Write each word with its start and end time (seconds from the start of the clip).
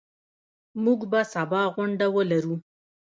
موږ 0.83 0.99
به 1.11 1.21
سبا 1.33 1.61
غونډه 1.75 2.05
ولرو. 2.15 2.55